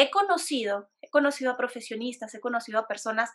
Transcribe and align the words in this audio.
he 0.00 0.10
conocido, 0.10 0.88
he 1.02 1.10
conocido 1.10 1.50
a 1.50 1.58
profesionistas, 1.58 2.34
he 2.34 2.40
conocido 2.40 2.78
a 2.78 2.86
personas 2.86 3.30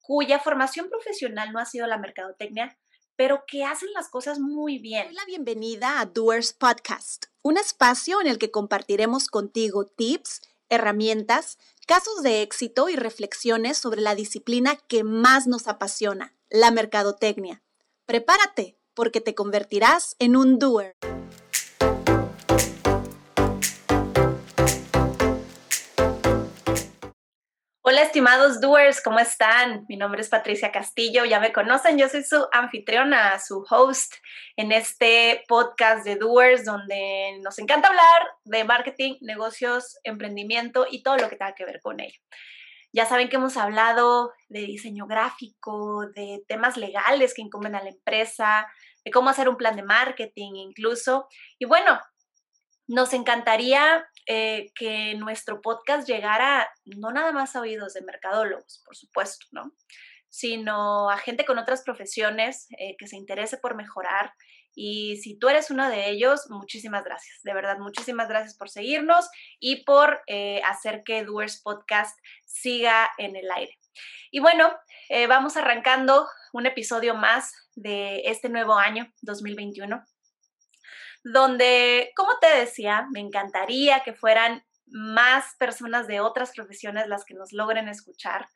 cuya 0.00 0.38
formación 0.38 0.88
profesional 0.88 1.52
no 1.52 1.58
ha 1.58 1.64
sido 1.64 1.88
la 1.88 1.98
mercadotecnia, 1.98 2.78
pero 3.16 3.42
que 3.48 3.64
hacen 3.64 3.92
las 3.94 4.08
cosas 4.08 4.38
muy 4.38 4.78
bien. 4.78 5.06
Doy 5.06 5.16
la 5.16 5.24
bienvenida 5.24 5.98
a 5.98 6.06
Doers 6.06 6.52
Podcast, 6.52 7.26
un 7.42 7.58
espacio 7.58 8.20
en 8.20 8.28
el 8.28 8.38
que 8.38 8.52
compartiremos 8.52 9.26
contigo 9.26 9.86
tips, 9.86 10.42
herramientas, 10.68 11.58
casos 11.88 12.22
de 12.22 12.42
éxito 12.42 12.88
y 12.88 12.94
reflexiones 12.94 13.76
sobre 13.76 14.00
la 14.00 14.14
disciplina 14.14 14.76
que 14.76 15.02
más 15.02 15.48
nos 15.48 15.66
apasiona, 15.66 16.36
la 16.48 16.70
mercadotecnia. 16.70 17.64
Prepárate, 18.06 18.78
porque 18.94 19.20
te 19.20 19.34
convertirás 19.34 20.14
en 20.20 20.36
un 20.36 20.60
doer. 20.60 20.94
Hola 27.90 28.02
estimados 28.02 28.60
doers, 28.60 29.00
¿cómo 29.00 29.18
están? 29.18 29.86
Mi 29.88 29.96
nombre 29.96 30.20
es 30.20 30.28
Patricia 30.28 30.70
Castillo, 30.70 31.24
ya 31.24 31.40
me 31.40 31.54
conocen, 31.54 31.96
yo 31.96 32.06
soy 32.10 32.22
su 32.22 32.46
anfitriona, 32.52 33.38
su 33.38 33.64
host 33.66 34.12
en 34.56 34.72
este 34.72 35.42
podcast 35.48 36.04
de 36.04 36.16
doers 36.16 36.66
donde 36.66 37.38
nos 37.42 37.58
encanta 37.58 37.88
hablar 37.88 38.28
de 38.44 38.64
marketing, 38.64 39.14
negocios, 39.22 39.98
emprendimiento 40.04 40.86
y 40.90 41.02
todo 41.02 41.16
lo 41.16 41.30
que 41.30 41.36
tenga 41.36 41.54
que 41.54 41.64
ver 41.64 41.80
con 41.80 41.98
ello. 42.00 42.20
Ya 42.92 43.06
saben 43.06 43.30
que 43.30 43.36
hemos 43.36 43.56
hablado 43.56 44.34
de 44.50 44.60
diseño 44.66 45.06
gráfico, 45.06 46.08
de 46.14 46.44
temas 46.46 46.76
legales 46.76 47.32
que 47.32 47.40
incumben 47.40 47.74
a 47.74 47.82
la 47.82 47.88
empresa, 47.88 48.70
de 49.02 49.10
cómo 49.10 49.30
hacer 49.30 49.48
un 49.48 49.56
plan 49.56 49.76
de 49.76 49.82
marketing 49.82 50.56
incluso. 50.56 51.26
Y 51.58 51.64
bueno, 51.64 51.98
nos 52.88 53.12
encantaría 53.12 54.08
eh, 54.26 54.72
que 54.74 55.14
nuestro 55.14 55.60
podcast 55.60 56.08
llegara 56.08 56.68
no 56.86 57.12
nada 57.12 57.32
más 57.32 57.54
a 57.54 57.60
oídos 57.60 57.92
de 57.92 58.02
mercadólogos, 58.02 58.82
por 58.84 58.96
supuesto, 58.96 59.46
¿no? 59.52 59.72
Sino 60.30 61.10
a 61.10 61.18
gente 61.18 61.44
con 61.44 61.58
otras 61.58 61.82
profesiones 61.82 62.66
eh, 62.78 62.96
que 62.98 63.06
se 63.06 63.16
interese 63.16 63.58
por 63.58 63.76
mejorar. 63.76 64.32
Y 64.74 65.16
si 65.16 65.38
tú 65.38 65.48
eres 65.48 65.70
uno 65.70 65.88
de 65.88 66.08
ellos, 66.08 66.46
muchísimas 66.48 67.04
gracias. 67.04 67.40
De 67.42 67.52
verdad, 67.52 67.78
muchísimas 67.78 68.28
gracias 68.28 68.56
por 68.56 68.70
seguirnos 68.70 69.28
y 69.60 69.84
por 69.84 70.22
eh, 70.26 70.62
hacer 70.64 71.02
que 71.04 71.24
Doers 71.24 71.60
Podcast 71.62 72.18
siga 72.46 73.10
en 73.18 73.36
el 73.36 73.50
aire. 73.50 73.72
Y 74.30 74.40
bueno, 74.40 74.70
vamos 75.26 75.56
arrancando 75.56 76.28
un 76.52 76.66
episodio 76.66 77.14
más 77.14 77.52
de 77.74 78.20
este 78.26 78.50
nuevo 78.50 78.74
año 78.74 79.10
2021 79.22 80.04
donde, 81.24 82.12
como 82.16 82.38
te 82.40 82.48
decía, 82.58 83.06
me 83.12 83.20
encantaría 83.20 84.00
que 84.00 84.14
fueran 84.14 84.64
más 84.86 85.54
personas 85.58 86.06
de 86.06 86.20
otras 86.20 86.52
profesiones 86.52 87.08
las 87.08 87.24
que 87.24 87.34
nos 87.34 87.52
logren 87.52 87.88
escuchar, 87.88 88.48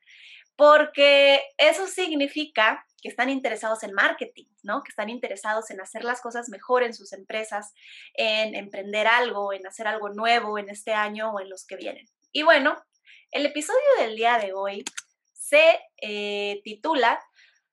porque 0.57 1.43
eso 1.59 1.87
significa 1.87 2.87
que 3.03 3.09
están 3.09 3.31
interesados 3.31 3.83
en 3.83 3.93
marketing, 3.93 4.47
¿no? 4.63 4.83
Que 4.83 4.91
están 4.91 5.11
interesados 5.11 5.71
en 5.71 5.81
hacer 5.81 6.05
las 6.05 6.21
cosas 6.21 6.49
mejor 6.49 6.85
en 6.85 6.95
sus 6.95 7.13
empresas, 7.13 7.75
en 8.15 8.55
emprender 8.55 9.07
algo, 9.07 9.53
en 9.53 9.67
hacer 9.67 9.89
algo 9.89 10.11
nuevo 10.11 10.59
en 10.59 10.69
este 10.71 10.95
año 10.95 11.33
o 11.33 11.41
en 11.41 11.51
los 11.51 11.67
que 11.67 11.77
vienen. 11.77 12.07
Y 12.31 12.45
bueno, 12.45 12.77
el 13.33 13.47
episodio 13.47 13.81
del 13.99 14.15
día 14.15 14.39
de 14.39 14.53
hoy 14.53 14.85
se 15.33 15.81
eh, 16.01 16.61
titula 16.65 17.19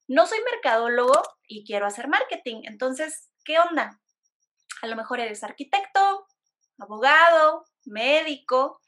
No 0.08 0.26
soy 0.26 0.40
mercadólogo 0.52 1.22
y 1.48 1.64
quiero 1.66 1.86
hacer 1.86 2.08
marketing. 2.08 2.62
Entonces, 2.64 3.30
¿qué 3.46 3.60
onda? 3.60 4.00
A 4.82 4.88
lo 4.88 4.96
mejor 4.96 5.20
eres 5.20 5.44
arquitecto, 5.44 6.28
abogado, 6.78 7.66
médico, 7.86 8.80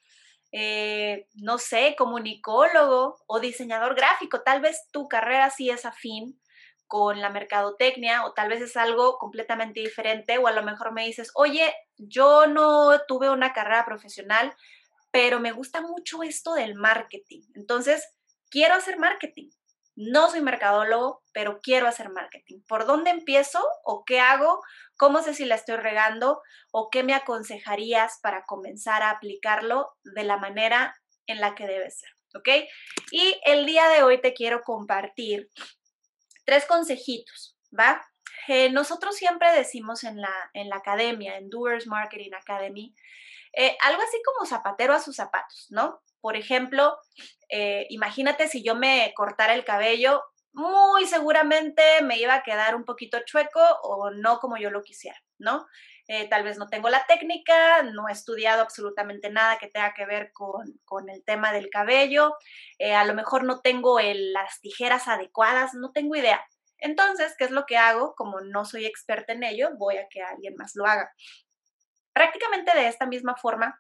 eh, 0.52 1.28
no 1.36 1.58
sé, 1.58 1.96
comunicólogo 1.98 3.18
o 3.28 3.40
diseñador 3.40 3.96
gráfico. 3.96 4.42
Tal 4.42 4.62
vez 4.62 4.88
tu 4.92 5.08
carrera 5.08 5.50
sí 5.50 5.70
es 5.70 5.86
afín 5.86 6.40
con 6.88 7.22
la 7.22 7.30
mercadotecnia 7.30 8.26
o 8.26 8.34
tal 8.34 8.50
vez 8.50 8.62
es 8.62 8.76
algo 8.76 9.18
completamente 9.18 9.80
diferente 9.80 10.38
o 10.38 10.48
a 10.48 10.52
lo 10.52 10.62
mejor 10.62 10.92
me 10.92 11.06
dices, 11.06 11.32
oye, 11.36 11.74
yo 11.98 12.48
no 12.48 13.00
tuve 13.08 13.30
una 13.30 13.54
carrera 13.54 13.86
profesional, 13.86 14.54
pero 15.10 15.40
me 15.40 15.54
gusta 15.54 15.82
mucho 15.82 16.22
esto 16.22 16.54
del 16.54 16.76
marketing. 16.76 17.44
Entonces, 17.56 18.06
quiero 18.50 18.76
hacer 18.76 18.98
marketing. 18.98 19.50
No 20.04 20.32
soy 20.32 20.42
mercadólogo, 20.42 21.22
pero 21.32 21.60
quiero 21.62 21.88
hacer 21.88 22.10
marketing. 22.10 22.62
¿Por 22.68 22.88
dónde 22.88 23.12
empiezo 23.12 23.64
o 23.84 24.04
qué 24.04 24.20
hago? 24.20 24.60
¿Cómo 24.98 25.22
sé 25.22 25.36
si 25.36 25.46
la 25.46 25.54
estoy 25.54 25.76
regando 25.76 26.42
o 26.72 26.90
qué 26.90 27.04
me 27.04 27.14
aconsejarías 27.14 28.18
para 28.24 28.46
comenzar 28.46 29.04
a 29.04 29.12
aplicarlo 29.12 29.96
de 30.04 30.24
la 30.24 30.38
manera 30.38 30.96
en 31.28 31.40
la 31.40 31.54
que 31.54 31.68
debe 31.68 31.92
ser? 31.92 32.10
¿Ok? 32.34 32.50
Y 33.12 33.40
el 33.46 33.68
día 33.68 33.90
de 33.90 34.02
hoy 34.02 34.20
te 34.20 34.34
quiero 34.34 34.64
compartir 34.64 35.52
tres 36.46 36.66
consejitos, 36.66 37.56
¿va? 37.78 38.02
Eh, 38.48 38.72
nosotros 38.72 39.16
siempre 39.16 39.54
decimos 39.54 40.04
en 40.04 40.20
la, 40.20 40.34
en 40.54 40.70
la 40.70 40.78
academia, 40.78 41.38
en 41.38 41.50
Doers 41.50 41.86
Marketing 41.86 42.32
Academy, 42.34 42.96
eh, 43.54 43.78
algo 43.82 44.02
así 44.02 44.18
como 44.26 44.48
zapatero 44.48 44.94
a 44.94 45.00
sus 45.00 45.16
zapatos, 45.16 45.68
¿no? 45.70 46.02
Por 46.22 46.38
ejemplo, 46.38 46.98
eh, 47.50 47.88
imagínate 47.90 48.48
si 48.48 48.64
yo 48.64 48.76
me 48.76 49.12
cortara 49.16 49.54
el 49.54 49.66
cabello, 49.66 50.24
muy 50.54 51.06
seguramente 51.08 51.82
me 52.04 52.18
iba 52.18 52.36
a 52.36 52.44
quedar 52.44 52.76
un 52.76 52.86
poquito 52.86 53.20
chueco 53.26 53.62
o 53.84 54.12
no 54.12 54.40
como 54.40 54.58
yo 54.58 54.70
lo 54.70 54.84
quisiera, 54.84 55.18
¿no? 55.38 55.66
Eh, 56.08 56.28
tal 56.28 56.44
vez 56.44 56.58
no 56.58 56.68
tengo 56.68 56.90
la 56.90 57.06
técnica, 57.06 57.84
no 57.84 58.10
he 58.10 58.12
estudiado 58.12 58.62
absolutamente 58.62 59.30
nada 59.30 59.58
que 59.58 59.70
tenga 59.70 59.94
que 59.94 60.06
ver 60.06 60.32
con, 60.34 61.10
el 61.10 61.24
tema 61.24 61.54
del 61.54 61.70
cabello, 61.70 62.36
eh, 62.80 62.94
a 62.94 63.06
lo 63.06 63.14
mejor 63.14 63.44
no 63.44 63.62
tengo 63.62 64.00
las 64.02 64.60
tijeras 64.60 65.08
adecuadas, 65.08 65.74
no 65.74 65.92
tengo 65.92 66.16
idea. 66.16 66.46
Entonces, 66.80 67.36
¿qué 67.38 67.46
es 67.46 67.52
lo 67.52 67.66
que 67.66 67.78
hago? 67.78 68.16
Como 68.16 68.42
no 68.42 68.66
soy 68.66 68.86
experta 68.86 69.34
en 69.34 69.44
ello, 69.44 69.70
voy 69.78 69.98
a 69.98 70.08
que 70.10 70.22
alguien 70.22 70.56
más 70.58 70.76
lo 70.76 70.86
haga. 70.86 71.14
Prácticamente 72.14 72.76
de 72.76 72.88
esta 72.88 73.06
misma 73.06 73.36
forma 73.38 73.80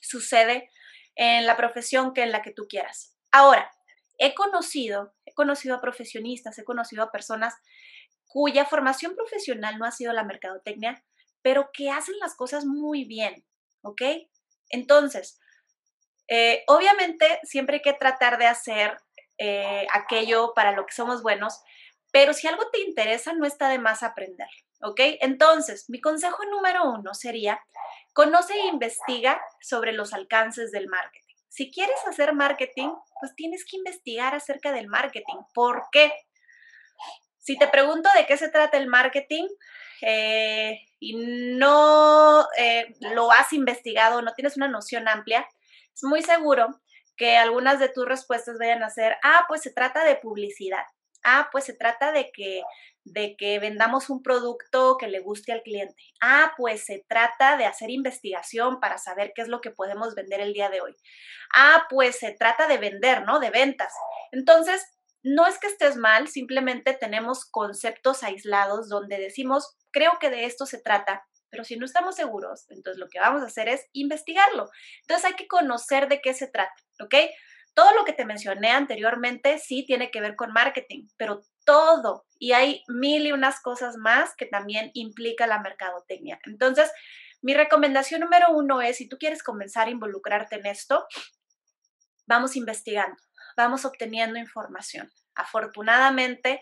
sucede 0.00 0.70
en 1.18 1.46
la 1.46 1.56
profesión 1.56 2.14
que 2.14 2.22
en 2.22 2.32
la 2.32 2.42
que 2.42 2.52
tú 2.52 2.66
quieras. 2.68 3.16
Ahora, 3.32 3.70
he 4.18 4.34
conocido, 4.34 5.14
he 5.26 5.34
conocido 5.34 5.74
a 5.74 5.80
profesionistas, 5.80 6.58
he 6.58 6.64
conocido 6.64 7.02
a 7.02 7.10
personas 7.10 7.54
cuya 8.26 8.64
formación 8.64 9.14
profesional 9.16 9.78
no 9.78 9.84
ha 9.84 9.90
sido 9.90 10.12
la 10.12 10.24
mercadotecnia, 10.24 11.04
pero 11.42 11.70
que 11.72 11.90
hacen 11.90 12.18
las 12.20 12.36
cosas 12.36 12.64
muy 12.64 13.04
bien, 13.04 13.44
¿ok? 13.82 14.02
Entonces, 14.70 15.40
eh, 16.28 16.62
obviamente 16.68 17.40
siempre 17.42 17.76
hay 17.76 17.82
que 17.82 17.94
tratar 17.94 18.38
de 18.38 18.46
hacer 18.46 18.96
eh, 19.38 19.86
aquello 19.92 20.52
para 20.54 20.72
lo 20.72 20.86
que 20.86 20.94
somos 20.94 21.22
buenos, 21.22 21.60
pero 22.12 22.32
si 22.32 22.46
algo 22.46 22.70
te 22.70 22.80
interesa, 22.80 23.32
no 23.32 23.44
está 23.44 23.68
de 23.68 23.78
más 23.78 24.04
aprender, 24.04 24.48
¿ok? 24.80 25.00
Entonces, 25.20 25.88
mi 25.88 26.00
consejo 26.00 26.44
número 26.44 26.90
uno 26.90 27.14
sería 27.14 27.60
Conoce 28.12 28.54
e 28.54 28.66
investiga 28.66 29.40
sobre 29.60 29.92
los 29.92 30.12
alcances 30.12 30.72
del 30.72 30.88
marketing. 30.88 31.36
Si 31.48 31.70
quieres 31.70 31.96
hacer 32.08 32.34
marketing, 32.34 32.90
pues 33.20 33.34
tienes 33.36 33.64
que 33.64 33.76
investigar 33.76 34.34
acerca 34.34 34.72
del 34.72 34.88
marketing. 34.88 35.36
¿Por 35.54 35.84
qué? 35.92 36.12
Si 37.38 37.56
te 37.56 37.68
pregunto 37.68 38.08
de 38.16 38.26
qué 38.26 38.36
se 38.36 38.48
trata 38.48 38.76
el 38.76 38.88
marketing 38.88 39.46
eh, 40.02 40.80
y 40.98 41.14
no 41.56 42.46
eh, 42.56 42.92
lo 43.14 43.30
has 43.30 43.52
investigado, 43.52 44.20
no 44.20 44.34
tienes 44.34 44.56
una 44.56 44.68
noción 44.68 45.08
amplia, 45.08 45.48
es 45.94 46.02
muy 46.02 46.22
seguro 46.22 46.80
que 47.16 47.36
algunas 47.36 47.78
de 47.78 47.88
tus 47.88 48.04
respuestas 48.04 48.58
vayan 48.58 48.82
a 48.82 48.90
ser, 48.90 49.16
ah, 49.22 49.44
pues 49.48 49.62
se 49.62 49.72
trata 49.72 50.04
de 50.04 50.16
publicidad. 50.16 50.84
Ah, 51.24 51.48
pues 51.50 51.64
se 51.64 51.74
trata 51.74 52.12
de 52.12 52.30
que 52.32 52.62
de 53.12 53.36
que 53.36 53.58
vendamos 53.58 54.10
un 54.10 54.22
producto 54.22 54.96
que 54.98 55.08
le 55.08 55.20
guste 55.20 55.52
al 55.52 55.62
cliente. 55.62 56.02
Ah, 56.20 56.52
pues 56.56 56.84
se 56.84 57.04
trata 57.08 57.56
de 57.56 57.66
hacer 57.66 57.90
investigación 57.90 58.80
para 58.80 58.98
saber 58.98 59.32
qué 59.34 59.42
es 59.42 59.48
lo 59.48 59.60
que 59.60 59.70
podemos 59.70 60.14
vender 60.14 60.40
el 60.40 60.52
día 60.52 60.70
de 60.70 60.80
hoy. 60.80 60.94
Ah, 61.54 61.86
pues 61.88 62.18
se 62.18 62.32
trata 62.32 62.66
de 62.66 62.78
vender, 62.78 63.24
¿no? 63.24 63.40
De 63.40 63.50
ventas. 63.50 63.92
Entonces, 64.32 64.84
no 65.22 65.46
es 65.46 65.58
que 65.58 65.66
estés 65.66 65.96
mal, 65.96 66.28
simplemente 66.28 66.94
tenemos 66.94 67.44
conceptos 67.44 68.22
aislados 68.22 68.88
donde 68.88 69.18
decimos, 69.18 69.76
creo 69.90 70.12
que 70.20 70.30
de 70.30 70.44
esto 70.44 70.64
se 70.64 70.80
trata, 70.80 71.26
pero 71.50 71.64
si 71.64 71.76
no 71.76 71.84
estamos 71.84 72.14
seguros, 72.14 72.66
entonces 72.68 72.98
lo 72.98 73.08
que 73.08 73.20
vamos 73.20 73.42
a 73.42 73.46
hacer 73.46 73.68
es 73.68 73.86
investigarlo. 73.92 74.68
Entonces 75.02 75.26
hay 75.26 75.34
que 75.34 75.48
conocer 75.48 76.08
de 76.08 76.20
qué 76.20 76.34
se 76.34 76.46
trata, 76.46 76.74
¿ok? 77.02 77.14
Todo 77.74 77.92
lo 77.94 78.04
que 78.04 78.12
te 78.12 78.24
mencioné 78.24 78.70
anteriormente 78.70 79.58
sí 79.58 79.84
tiene 79.86 80.10
que 80.10 80.20
ver 80.20 80.36
con 80.36 80.52
marketing, 80.52 81.08
pero 81.16 81.40
todo. 81.64 82.24
Y 82.38 82.52
hay 82.52 82.84
mil 82.88 83.26
y 83.26 83.32
unas 83.32 83.60
cosas 83.60 83.96
más 83.96 84.34
que 84.36 84.46
también 84.46 84.90
implica 84.94 85.46
la 85.46 85.60
mercadotecnia. 85.60 86.40
Entonces, 86.44 86.90
mi 87.40 87.54
recomendación 87.54 88.20
número 88.20 88.50
uno 88.50 88.80
es, 88.80 88.96
si 88.96 89.08
tú 89.08 89.16
quieres 89.18 89.42
comenzar 89.42 89.88
a 89.88 89.90
involucrarte 89.90 90.56
en 90.56 90.66
esto, 90.66 91.06
vamos 92.26 92.56
investigando, 92.56 93.16
vamos 93.56 93.84
obteniendo 93.84 94.38
información. 94.38 95.10
Afortunadamente, 95.34 96.60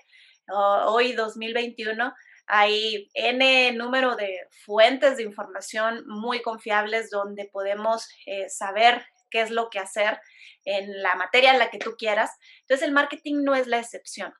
hoy 0.48 1.12
2021 1.12 2.14
hay 2.46 3.10
N 3.14 3.72
número 3.72 4.14
de 4.16 4.38
fuentes 4.64 5.16
de 5.16 5.24
información 5.24 6.04
muy 6.06 6.42
confiables 6.42 7.10
donde 7.10 7.46
podemos 7.46 8.08
eh, 8.26 8.48
saber 8.48 9.04
qué 9.30 9.40
es 9.40 9.50
lo 9.50 9.70
que 9.70 9.78
hacer 9.78 10.18
en 10.64 11.02
la 11.02 11.14
materia 11.14 11.52
en 11.52 11.58
la 11.58 11.70
que 11.70 11.78
tú 11.78 11.94
quieras. 11.96 12.30
Entonces 12.62 12.86
el 12.86 12.92
marketing 12.92 13.42
no 13.42 13.54
es 13.54 13.66
la 13.66 13.78
excepción. 13.78 14.32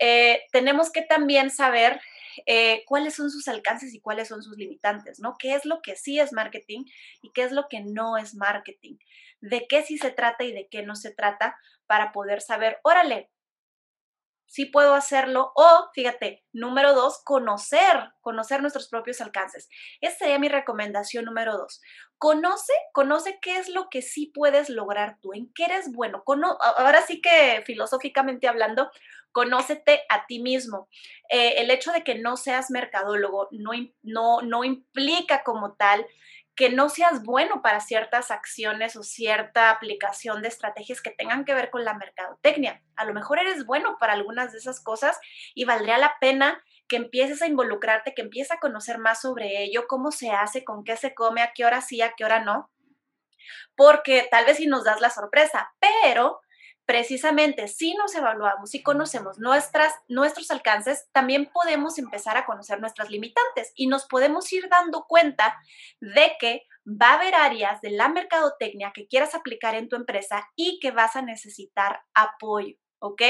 Eh, 0.00 0.42
tenemos 0.52 0.90
que 0.90 1.02
también 1.02 1.50
saber 1.50 2.00
eh, 2.46 2.84
cuáles 2.86 3.14
son 3.14 3.30
sus 3.30 3.48
alcances 3.48 3.94
y 3.94 4.00
cuáles 4.00 4.28
son 4.28 4.42
sus 4.42 4.56
limitantes, 4.56 5.18
¿no? 5.20 5.36
¿Qué 5.38 5.54
es 5.54 5.64
lo 5.64 5.80
que 5.82 5.96
sí 5.96 6.20
es 6.20 6.32
marketing 6.32 6.84
y 7.22 7.32
qué 7.32 7.42
es 7.42 7.52
lo 7.52 7.66
que 7.68 7.80
no 7.80 8.16
es 8.16 8.34
marketing? 8.34 8.96
¿De 9.40 9.66
qué 9.68 9.82
sí 9.82 9.98
se 9.98 10.10
trata 10.10 10.44
y 10.44 10.52
de 10.52 10.68
qué 10.70 10.82
no 10.82 10.94
se 10.94 11.12
trata 11.12 11.56
para 11.86 12.12
poder 12.12 12.40
saber, 12.40 12.78
órale, 12.84 13.30
sí 14.50 14.66
puedo 14.66 14.94
hacerlo. 14.94 15.52
O, 15.54 15.90
fíjate, 15.94 16.44
número 16.52 16.92
dos, 16.92 17.22
conocer, 17.24 18.10
conocer 18.20 18.60
nuestros 18.60 18.88
propios 18.88 19.20
alcances. 19.20 19.68
Esa 20.00 20.18
sería 20.18 20.40
mi 20.40 20.48
recomendación 20.48 21.24
número 21.24 21.56
dos. 21.56 21.80
Conoce, 22.18 22.72
conoce 22.92 23.38
qué 23.40 23.58
es 23.58 23.68
lo 23.68 23.88
que 23.88 24.02
sí 24.02 24.32
puedes 24.34 24.68
lograr 24.68 25.18
tú, 25.22 25.32
en 25.32 25.52
qué 25.54 25.66
eres 25.66 25.92
bueno. 25.92 26.24
ahora 26.26 27.00
sí 27.02 27.20
que 27.22 27.62
filosóficamente 27.64 28.48
hablando, 28.48 28.90
conócete 29.30 30.02
a 30.08 30.26
ti 30.26 30.40
mismo. 30.40 30.88
Eh, 31.30 31.54
el 31.58 31.70
hecho 31.70 31.92
de 31.92 32.02
que 32.02 32.16
no 32.16 32.36
seas 32.36 32.72
mercadólogo 32.72 33.48
no, 33.52 33.70
no, 34.02 34.42
no 34.42 34.64
implica 34.64 35.44
como 35.44 35.74
tal 35.74 36.04
que 36.60 36.68
no 36.68 36.90
seas 36.90 37.24
bueno 37.24 37.62
para 37.62 37.80
ciertas 37.80 38.30
acciones 38.30 38.94
o 38.94 39.02
cierta 39.02 39.70
aplicación 39.70 40.42
de 40.42 40.48
estrategias 40.48 41.00
que 41.00 41.10
tengan 41.10 41.46
que 41.46 41.54
ver 41.54 41.70
con 41.70 41.86
la 41.86 41.94
mercadotecnia. 41.94 42.82
A 42.96 43.06
lo 43.06 43.14
mejor 43.14 43.38
eres 43.38 43.64
bueno 43.64 43.96
para 43.98 44.12
algunas 44.12 44.52
de 44.52 44.58
esas 44.58 44.78
cosas 44.78 45.18
y 45.54 45.64
valdría 45.64 45.96
la 45.96 46.18
pena 46.20 46.62
que 46.86 46.96
empieces 46.96 47.40
a 47.40 47.46
involucrarte, 47.46 48.12
que 48.14 48.20
empieces 48.20 48.52
a 48.52 48.60
conocer 48.60 48.98
más 48.98 49.22
sobre 49.22 49.62
ello, 49.62 49.86
cómo 49.88 50.10
se 50.10 50.32
hace, 50.32 50.62
con 50.62 50.84
qué 50.84 50.98
se 50.98 51.14
come, 51.14 51.40
a 51.40 51.52
qué 51.54 51.64
hora 51.64 51.80
sí, 51.80 52.02
a 52.02 52.12
qué 52.14 52.26
hora 52.26 52.44
no. 52.44 52.70
Porque 53.74 54.28
tal 54.30 54.44
vez 54.44 54.58
si 54.58 54.66
nos 54.66 54.84
das 54.84 55.00
la 55.00 55.08
sorpresa, 55.08 55.72
pero 55.80 56.42
precisamente 56.90 57.68
si 57.68 57.94
nos 57.94 58.16
evaluamos 58.16 58.74
y 58.74 58.82
conocemos 58.82 59.38
nuestras, 59.38 59.94
nuestros 60.08 60.50
alcances, 60.50 61.08
también 61.12 61.48
podemos 61.52 62.00
empezar 62.00 62.36
a 62.36 62.44
conocer 62.44 62.80
nuestras 62.80 63.10
limitantes 63.10 63.70
y 63.76 63.86
nos 63.86 64.06
podemos 64.06 64.52
ir 64.52 64.68
dando 64.68 65.04
cuenta 65.06 65.56
de 66.00 66.32
que 66.40 66.66
va 66.84 67.10
a 67.10 67.14
haber 67.14 67.36
áreas 67.36 67.80
de 67.80 67.90
la 67.90 68.08
mercadotecnia 68.08 68.90
que 68.92 69.06
quieras 69.06 69.36
aplicar 69.36 69.76
en 69.76 69.88
tu 69.88 69.94
empresa 69.94 70.48
y 70.56 70.80
que 70.80 70.90
vas 70.90 71.14
a 71.14 71.22
necesitar 71.22 72.00
apoyo, 72.12 72.74
¿ok? 72.98 73.22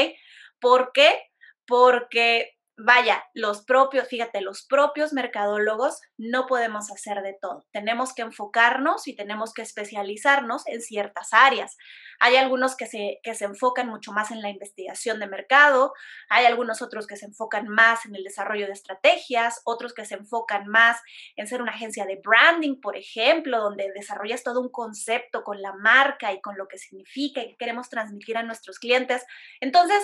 ¿Por 0.58 0.92
qué? 0.94 1.22
Porque 1.66 2.56
vaya, 2.84 3.24
los 3.34 3.62
propios, 3.64 4.08
fíjate, 4.08 4.40
los 4.40 4.64
propios 4.66 5.12
mercadólogos 5.12 6.00
no 6.16 6.46
podemos 6.46 6.90
hacer 6.90 7.22
de 7.22 7.36
todo. 7.40 7.64
Tenemos 7.72 8.14
que 8.14 8.22
enfocarnos 8.22 9.06
y 9.08 9.14
tenemos 9.14 9.52
que 9.52 9.62
especializarnos 9.62 10.66
en 10.66 10.80
ciertas 10.80 11.32
áreas. 11.32 11.76
Hay 12.18 12.36
algunos 12.36 12.76
que 12.76 12.86
se, 12.86 13.18
que 13.22 13.34
se 13.34 13.44
enfocan 13.44 13.88
mucho 13.88 14.12
más 14.12 14.30
en 14.30 14.42
la 14.42 14.50
investigación 14.50 15.20
de 15.20 15.26
mercado, 15.26 15.92
hay 16.28 16.44
algunos 16.46 16.82
otros 16.82 17.06
que 17.06 17.16
se 17.16 17.26
enfocan 17.26 17.68
más 17.68 18.04
en 18.06 18.14
el 18.14 18.24
desarrollo 18.24 18.66
de 18.66 18.72
estrategias, 18.72 19.60
otros 19.64 19.94
que 19.94 20.04
se 20.04 20.14
enfocan 20.14 20.66
más 20.66 21.00
en 21.36 21.46
ser 21.46 21.62
una 21.62 21.72
agencia 21.72 22.04
de 22.06 22.20
branding, 22.22 22.80
por 22.80 22.96
ejemplo, 22.96 23.60
donde 23.60 23.90
desarrollas 23.94 24.42
todo 24.42 24.60
un 24.60 24.70
concepto 24.70 25.44
con 25.44 25.62
la 25.62 25.72
marca 25.72 26.32
y 26.32 26.40
con 26.40 26.56
lo 26.56 26.68
que 26.68 26.78
significa 26.78 27.42
y 27.42 27.50
que 27.50 27.56
queremos 27.56 27.88
transmitir 27.88 28.36
a 28.36 28.42
nuestros 28.42 28.78
clientes. 28.78 29.24
Entonces, 29.60 30.02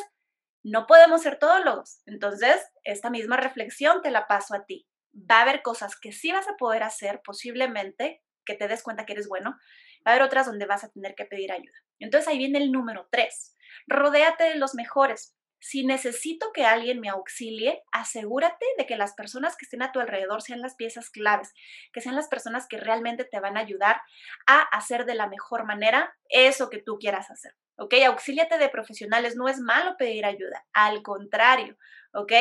no 0.66 0.88
podemos 0.88 1.22
ser 1.22 1.38
todólogos. 1.38 2.00
Entonces, 2.06 2.60
esta 2.82 3.08
misma 3.08 3.36
reflexión 3.36 4.02
te 4.02 4.10
la 4.10 4.26
paso 4.26 4.52
a 4.52 4.64
ti. 4.64 4.88
Va 5.14 5.38
a 5.38 5.42
haber 5.42 5.62
cosas 5.62 5.94
que 5.96 6.10
sí 6.10 6.32
vas 6.32 6.48
a 6.48 6.56
poder 6.56 6.82
hacer 6.82 7.20
posiblemente, 7.24 8.20
que 8.44 8.54
te 8.54 8.66
des 8.66 8.82
cuenta 8.82 9.06
que 9.06 9.12
eres 9.12 9.28
bueno. 9.28 9.50
Va 10.04 10.10
a 10.10 10.14
haber 10.14 10.22
otras 10.22 10.46
donde 10.46 10.66
vas 10.66 10.82
a 10.82 10.90
tener 10.90 11.14
que 11.14 11.24
pedir 11.24 11.52
ayuda. 11.52 11.78
Entonces 12.00 12.26
ahí 12.26 12.38
viene 12.38 12.58
el 12.58 12.72
número 12.72 13.06
tres. 13.12 13.54
Rodéate 13.86 14.42
de 14.42 14.56
los 14.56 14.74
mejores. 14.74 15.36
Si 15.60 15.86
necesito 15.86 16.50
que 16.52 16.66
alguien 16.66 16.98
me 16.98 17.10
auxilie, 17.10 17.84
asegúrate 17.92 18.66
de 18.76 18.86
que 18.86 18.96
las 18.96 19.14
personas 19.14 19.56
que 19.56 19.66
estén 19.66 19.82
a 19.82 19.92
tu 19.92 20.00
alrededor 20.00 20.42
sean 20.42 20.62
las 20.62 20.74
piezas 20.74 21.10
claves, 21.10 21.54
que 21.92 22.00
sean 22.00 22.16
las 22.16 22.26
personas 22.26 22.66
que 22.68 22.78
realmente 22.78 23.24
te 23.24 23.38
van 23.38 23.56
a 23.56 23.60
ayudar 23.60 24.00
a 24.48 24.62
hacer 24.62 25.04
de 25.04 25.14
la 25.14 25.28
mejor 25.28 25.64
manera 25.64 26.12
eso 26.28 26.70
que 26.70 26.82
tú 26.82 26.98
quieras 26.98 27.30
hacer. 27.30 27.52
¿Ok? 27.76 27.94
Auxíliate 28.06 28.58
de 28.58 28.68
profesionales, 28.68 29.36
no 29.36 29.48
es 29.48 29.58
malo 29.58 29.96
pedir 29.96 30.24
ayuda, 30.24 30.66
al 30.72 31.02
contrario, 31.02 31.76
¿ok? 32.12 32.32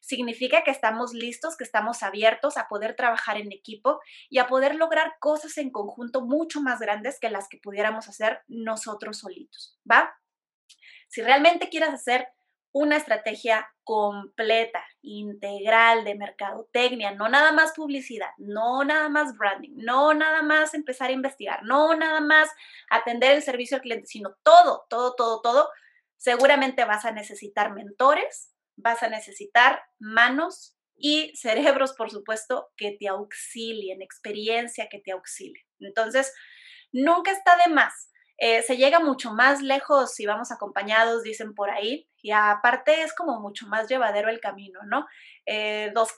Significa 0.00 0.64
que 0.64 0.70
estamos 0.70 1.12
listos, 1.12 1.56
que 1.56 1.64
estamos 1.64 2.02
abiertos 2.02 2.56
a 2.56 2.68
poder 2.68 2.96
trabajar 2.96 3.36
en 3.36 3.52
equipo 3.52 4.00
y 4.28 4.38
a 4.38 4.46
poder 4.46 4.74
lograr 4.74 5.14
cosas 5.20 5.56
en 5.58 5.70
conjunto 5.70 6.22
mucho 6.22 6.60
más 6.60 6.80
grandes 6.80 7.18
que 7.20 7.30
las 7.30 7.48
que 7.48 7.58
pudiéramos 7.58 8.08
hacer 8.08 8.40
nosotros 8.48 9.18
solitos, 9.18 9.78
¿va? 9.90 10.14
Si 11.08 11.22
realmente 11.22 11.68
quieres 11.68 11.90
hacer 11.90 12.28
una 12.72 12.96
estrategia 12.96 13.68
completa, 13.82 14.84
integral 15.02 16.04
de 16.04 16.14
mercadotecnia, 16.14 17.12
no 17.12 17.28
nada 17.28 17.52
más 17.52 17.72
publicidad, 17.72 18.30
no 18.38 18.84
nada 18.84 19.08
más 19.08 19.36
branding, 19.36 19.72
no 19.74 20.14
nada 20.14 20.42
más 20.42 20.74
empezar 20.74 21.10
a 21.10 21.14
investigar, 21.14 21.64
no 21.64 21.96
nada 21.96 22.20
más 22.20 22.48
atender 22.88 23.32
el 23.32 23.42
servicio 23.42 23.76
al 23.76 23.82
cliente, 23.82 24.06
sino 24.06 24.36
todo, 24.42 24.86
todo, 24.88 25.14
todo, 25.16 25.40
todo, 25.40 25.70
seguramente 26.16 26.84
vas 26.84 27.04
a 27.04 27.12
necesitar 27.12 27.72
mentores, 27.72 28.52
vas 28.76 29.02
a 29.02 29.08
necesitar 29.08 29.82
manos 29.98 30.76
y 30.94 31.34
cerebros, 31.34 31.94
por 31.94 32.10
supuesto, 32.10 32.70
que 32.76 32.92
te 32.92 33.08
auxilien, 33.08 34.02
experiencia 34.02 34.88
que 34.88 35.00
te 35.00 35.12
auxilie. 35.12 35.66
Entonces, 35.80 36.32
nunca 36.92 37.32
está 37.32 37.56
de 37.64 37.72
más 37.72 38.09
eh, 38.42 38.62
se 38.62 38.78
llega 38.78 39.00
mucho 39.00 39.34
más 39.34 39.60
lejos 39.60 40.14
si 40.14 40.24
vamos 40.24 40.50
acompañados, 40.50 41.22
dicen 41.22 41.54
por 41.54 41.68
ahí, 41.68 42.08
y 42.22 42.30
aparte 42.30 43.02
es 43.02 43.14
como 43.14 43.38
mucho 43.38 43.66
más 43.66 43.86
llevadero 43.86 44.30
el 44.30 44.40
camino, 44.40 44.80
¿no? 44.86 45.06
Eh, 45.44 45.92
dos 45.94 46.14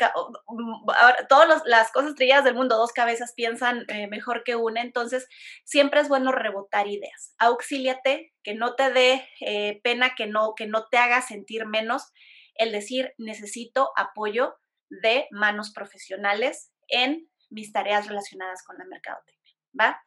mm, 0.47 0.87
todas 1.29 1.63
las 1.67 1.91
cosas 1.91 2.15
trilladas 2.15 2.45
del 2.45 2.55
mundo, 2.55 2.77
dos 2.77 2.93
cabezas 2.93 3.33
piensan 3.35 3.85
eh, 3.89 4.07
mejor 4.07 4.45
que 4.45 4.55
una, 4.55 4.83
entonces 4.83 5.29
siempre 5.65 6.01
es 6.01 6.09
bueno 6.09 6.31
rebotar 6.31 6.87
ideas. 6.87 7.35
Auxíliate, 7.39 8.33
que 8.45 8.55
no 8.55 8.77
te 8.77 8.93
dé 8.93 9.81
pena, 9.83 10.15
que 10.15 10.27
no, 10.27 10.55
que 10.55 10.69
no 10.69 10.87
te 10.89 10.99
haga 10.99 11.23
sentir 11.23 11.67
menos 11.67 12.13
el 12.55 12.71
decir 12.71 13.15
necesito 13.19 13.91
apoyo 13.97 14.55
de 14.91 15.27
manos 15.33 15.73
profesionales 15.73 16.71
en 16.87 17.29
mis 17.51 17.73
tareas 17.73 18.07
relacionadas 18.07 18.63
con 18.63 18.79
la 18.79 18.85
mercadotecnia, 18.85 19.57
¿va? 19.79 20.01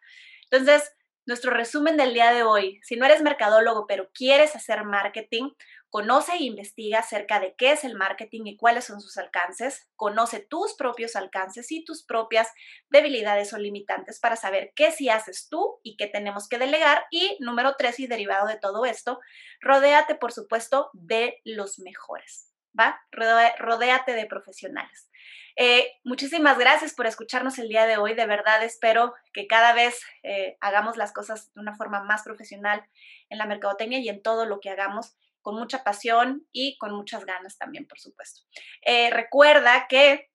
Entonces, 0.49 0.95
nuestro 1.25 1.51
resumen 1.51 1.97
del 1.97 2.13
día 2.13 2.31
de 2.31 2.43
hoy. 2.43 2.79
Si 2.83 2.95
no 2.95 3.05
eres 3.05 3.21
mercadólogo, 3.21 3.87
pero 3.87 4.09
quieres 4.13 4.55
hacer 4.55 4.83
marketing, 4.83 5.51
conoce 5.89 6.33
e 6.33 6.43
investiga 6.43 6.99
acerca 6.99 7.39
de 7.39 7.55
qué 7.57 7.71
es 7.71 7.83
el 7.83 7.95
marketing 7.95 8.43
y 8.45 8.57
cuáles 8.57 8.85
son 8.85 9.01
sus 9.01 9.17
alcances. 9.17 9.87
Conoce 9.95 10.39
tus 10.39 10.73
propios 10.75 11.15
alcances 11.15 11.71
y 11.71 11.83
tus 11.83 12.03
propias 12.03 12.49
debilidades 12.89 13.53
o 13.53 13.57
limitantes 13.57 14.19
para 14.19 14.35
saber 14.35 14.71
qué 14.75 14.91
sí 14.91 15.09
haces 15.09 15.47
tú 15.49 15.79
y 15.83 15.97
qué 15.97 16.07
tenemos 16.07 16.47
que 16.47 16.57
delegar. 16.57 17.05
Y 17.11 17.37
número 17.39 17.75
tres, 17.77 17.99
y 17.99 18.07
derivado 18.07 18.47
de 18.47 18.57
todo 18.57 18.85
esto, 18.85 19.19
rodéate, 19.61 20.15
por 20.15 20.31
supuesto, 20.31 20.89
de 20.93 21.41
los 21.43 21.79
mejores. 21.79 22.54
¿Va? 22.77 23.01
Rodéate 23.11 24.13
de 24.13 24.25
profesionales. 24.25 25.09
Eh, 25.57 25.89
muchísimas 26.03 26.57
gracias 26.57 26.93
por 26.93 27.07
escucharnos 27.07 27.57
el 27.59 27.69
día 27.69 27.85
de 27.85 27.97
hoy. 27.97 28.13
De 28.13 28.25
verdad 28.25 28.63
espero 28.63 29.13
que 29.33 29.47
cada 29.47 29.73
vez 29.73 30.01
eh, 30.23 30.57
hagamos 30.59 30.97
las 30.97 31.13
cosas 31.13 31.53
de 31.53 31.61
una 31.61 31.75
forma 31.75 32.03
más 32.03 32.23
profesional 32.23 32.85
en 33.29 33.37
la 33.37 33.45
mercadotecnia 33.45 33.99
y 33.99 34.09
en 34.09 34.21
todo 34.21 34.45
lo 34.45 34.59
que 34.59 34.69
hagamos 34.69 35.15
con 35.41 35.55
mucha 35.55 35.83
pasión 35.83 36.45
y 36.51 36.77
con 36.77 36.93
muchas 36.93 37.25
ganas 37.25 37.57
también, 37.57 37.87
por 37.87 37.99
supuesto. 37.99 38.41
Eh, 38.81 39.11
recuerda 39.11 39.87
que 39.87 40.29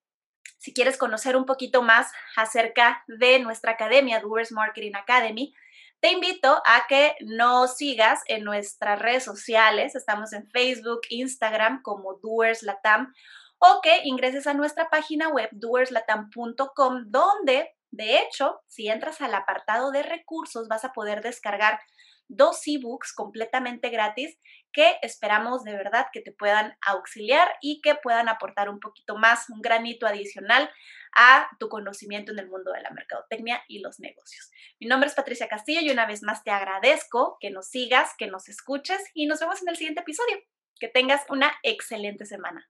si 0.57 0.73
quieres 0.73 0.97
conocer 0.97 1.35
un 1.35 1.45
poquito 1.45 1.81
más 1.81 2.11
acerca 2.35 3.03
de 3.07 3.39
nuestra 3.39 3.73
academia, 3.73 4.21
Doers 4.21 4.51
Marketing 4.51 4.93
Academy, 4.95 5.53
te 6.01 6.11
invito 6.11 6.61
a 6.65 6.87
que 6.89 7.15
nos 7.21 7.77
sigas 7.77 8.21
en 8.25 8.43
nuestras 8.43 8.99
redes 8.99 9.23
sociales. 9.23 9.95
Estamos 9.95 10.33
en 10.33 10.49
Facebook, 10.49 11.01
Instagram 11.09 11.83
como 11.83 12.15
Doers 12.15 12.63
Latam 12.63 13.13
o 13.59 13.79
que 13.83 14.01
ingreses 14.05 14.47
a 14.47 14.55
nuestra 14.55 14.89
página 14.89 15.29
web 15.29 15.49
doerslatam.com 15.51 17.03
donde, 17.05 17.69
de 17.91 18.17
hecho, 18.17 18.61
si 18.65 18.89
entras 18.89 19.21
al 19.21 19.35
apartado 19.35 19.91
de 19.91 20.01
recursos 20.01 20.67
vas 20.67 20.83
a 20.83 20.91
poder 20.91 21.21
descargar 21.21 21.79
dos 22.27 22.61
ebooks 22.65 23.13
completamente 23.13 23.89
gratis 23.89 24.39
que 24.71 24.97
esperamos 25.03 25.63
de 25.63 25.73
verdad 25.73 26.07
que 26.11 26.21
te 26.21 26.31
puedan 26.31 26.75
auxiliar 26.81 27.47
y 27.61 27.81
que 27.81 27.93
puedan 27.93 28.29
aportar 28.29 28.69
un 28.69 28.79
poquito 28.79 29.17
más, 29.17 29.49
un 29.49 29.61
granito 29.61 30.07
adicional 30.07 30.67
a 31.15 31.49
tu 31.59 31.69
conocimiento 31.69 32.31
en 32.31 32.39
el 32.39 32.47
mundo 32.47 32.71
de 32.71 32.81
la 32.81 32.91
mercadotecnia 32.91 33.63
y 33.67 33.79
los 33.79 33.99
negocios. 33.99 34.51
Mi 34.79 34.87
nombre 34.87 35.09
es 35.09 35.15
Patricia 35.15 35.47
Castillo 35.47 35.81
y 35.81 35.91
una 35.91 36.05
vez 36.05 36.23
más 36.23 36.43
te 36.43 36.51
agradezco 36.51 37.37
que 37.39 37.51
nos 37.51 37.67
sigas, 37.67 38.11
que 38.17 38.27
nos 38.27 38.49
escuches 38.49 39.01
y 39.13 39.27
nos 39.27 39.39
vemos 39.39 39.61
en 39.61 39.69
el 39.69 39.75
siguiente 39.75 40.01
episodio. 40.01 40.37
Que 40.79 40.87
tengas 40.87 41.21
una 41.29 41.53
excelente 41.63 42.25
semana. 42.25 42.67